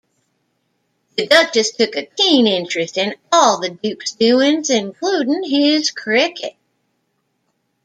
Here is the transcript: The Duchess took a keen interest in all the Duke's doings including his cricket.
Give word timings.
The 1.15 1.27
Duchess 1.27 1.73
took 1.73 1.95
a 1.95 2.07
keen 2.07 2.47
interest 2.47 2.97
in 2.97 3.13
all 3.31 3.61
the 3.61 3.69
Duke's 3.69 4.13
doings 4.13 4.71
including 4.71 5.43
his 5.43 5.91
cricket. 5.91 6.55